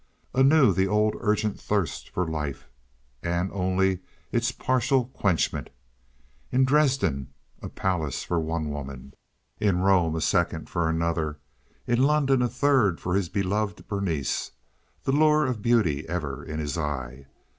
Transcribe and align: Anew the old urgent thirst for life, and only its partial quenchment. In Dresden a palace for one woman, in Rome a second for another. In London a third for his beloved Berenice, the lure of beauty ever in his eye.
Anew 0.33 0.73
the 0.73 0.87
old 0.87 1.13
urgent 1.19 1.61
thirst 1.61 2.09
for 2.09 2.25
life, 2.27 2.67
and 3.21 3.51
only 3.53 3.99
its 4.31 4.51
partial 4.51 5.05
quenchment. 5.05 5.69
In 6.51 6.65
Dresden 6.65 7.27
a 7.61 7.69
palace 7.69 8.23
for 8.23 8.39
one 8.39 8.71
woman, 8.71 9.13
in 9.59 9.81
Rome 9.81 10.15
a 10.15 10.21
second 10.21 10.71
for 10.71 10.89
another. 10.89 11.37
In 11.85 12.01
London 12.01 12.41
a 12.41 12.49
third 12.49 12.99
for 12.99 13.13
his 13.13 13.29
beloved 13.29 13.87
Berenice, 13.87 14.53
the 15.03 15.11
lure 15.11 15.45
of 15.45 15.61
beauty 15.61 16.09
ever 16.09 16.43
in 16.43 16.57
his 16.59 16.79
eye. 16.79 17.27